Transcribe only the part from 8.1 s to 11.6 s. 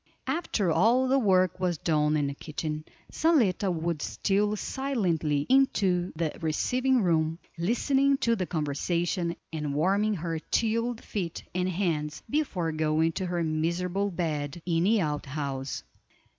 to the conversation, and warming her chilled feet